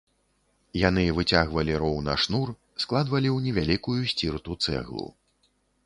Яны 0.83 1.03
выцягвалі 1.17 1.73
роўна 1.85 2.17
шнур, 2.25 2.49
складвалі 2.87 3.29
ў 3.35 3.49
невялікую 3.49 4.01
сцірту 4.15 4.51
цэглу. 4.65 5.07